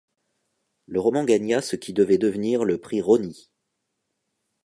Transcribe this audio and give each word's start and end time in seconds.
Le 0.87 0.99
roman 0.99 1.23
gagna 1.25 1.61
ce 1.61 1.75
qui 1.75 1.93
devait 1.93 2.17
devenir 2.17 2.65
le 2.65 2.79
Prix 2.79 3.01
Rosny. 3.03 3.51